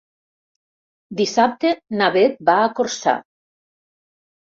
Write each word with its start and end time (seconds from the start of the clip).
Dissabte 1.19 1.75
na 2.01 2.09
Beth 2.19 2.43
va 2.51 2.59
a 2.65 2.75
Corçà. 2.83 3.19